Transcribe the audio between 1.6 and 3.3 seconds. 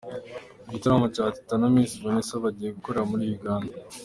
na Miss Vanessa bagiye gukorera muri